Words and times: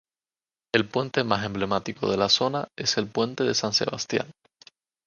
El 0.73 0.89
puente 0.89 1.23
más 1.23 1.45
emblemático 1.45 2.09
de 2.09 2.17
la 2.17 2.27
zona 2.27 2.67
es 2.75 2.97
el 2.97 3.07
"Puente 3.07 3.43
de 3.43 3.53
San 3.53 3.71
Sebastián". 3.71 4.31